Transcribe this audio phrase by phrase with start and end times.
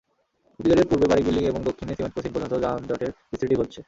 [0.59, 3.79] ইপিজেডের পূর্বে বারিক বিল্ডিং এবং দক্ষিণে সিমেন্ট ক্রসিং পর্যন্ত যানজটের বিস্তৃতি ঘটছে।